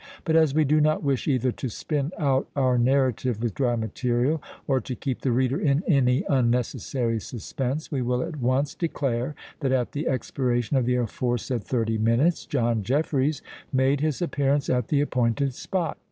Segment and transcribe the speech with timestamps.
[0.25, 4.41] But as we do not wish either to spin out our narrative with dry material,
[4.65, 9.71] or to keep the reader in any unnecessary suspense, we will at once declare that
[9.71, 15.01] at the expiration of the aforesaid thirty minutes John Jeffreys made his appearance at the
[15.01, 15.99] appointed spot.